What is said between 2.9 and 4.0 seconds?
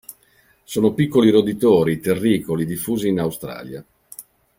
in Australia.